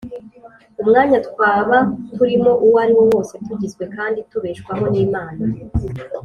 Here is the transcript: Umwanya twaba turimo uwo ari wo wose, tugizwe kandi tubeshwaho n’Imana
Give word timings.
Umwanya 0.81 1.17
twaba 1.27 1.77
turimo 2.15 2.51
uwo 2.65 2.77
ari 2.83 2.93
wo 2.97 3.03
wose, 3.11 3.33
tugizwe 3.45 3.83
kandi 3.95 4.19
tubeshwaho 4.29 4.83
n’Imana 4.93 5.43